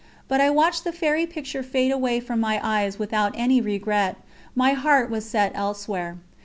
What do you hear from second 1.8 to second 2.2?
away